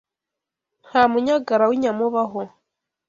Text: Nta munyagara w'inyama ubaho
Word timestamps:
Nta 0.87 1.01
munyagara 1.11 1.63
w'inyama 1.69 2.01
ubaho 2.09 2.39